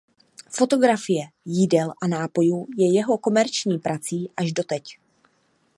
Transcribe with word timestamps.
Fotografie 0.49 1.27
jídel 1.45 1.91
a 2.01 2.07
nápojů 2.07 2.67
je 2.77 2.93
jeho 2.93 3.17
komerční 3.17 3.79
prací 3.79 4.29
až 4.37 4.53
do 4.53 4.63
teď. 4.63 4.83